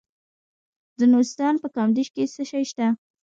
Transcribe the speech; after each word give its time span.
د 0.99 0.99
نورستان 1.11 1.53
په 1.63 1.67
کامدیش 1.75 2.07
کې 2.15 2.23
څه 2.35 2.43
شی 2.49 2.63
شته؟ 2.69 2.87